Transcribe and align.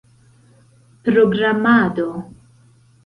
programado 1.03 2.11